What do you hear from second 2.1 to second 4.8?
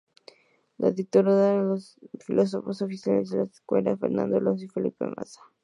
pilotos oficiales de la escudería, Fernando Alonso y